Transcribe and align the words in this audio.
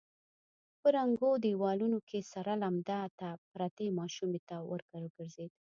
په 0.81 0.87
ړنګو 0.95 1.29
دېوالونو 1.45 1.99
کې 2.09 2.19
سره 2.33 2.51
لمر 2.63 3.07
ته 3.19 3.29
پرتې 3.53 3.87
ماشومې 3.99 4.39
ته 4.47 4.55
ور 4.69 4.81
وګرځېد. 4.89 5.49